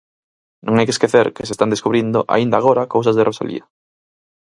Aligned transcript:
Non 0.65 0.75
hai 0.75 0.85
que 0.87 0.95
esquecer 0.97 1.25
que 1.35 1.47
se 1.47 1.53
están 1.55 1.71
descubrindo 1.73 2.19
aínda 2.35 2.55
agora 2.57 2.91
cousas 2.93 3.15
de 3.17 3.25
Rosalía. 3.29 3.63